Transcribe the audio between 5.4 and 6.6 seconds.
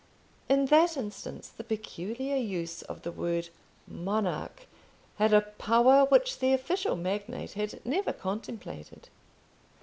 power which the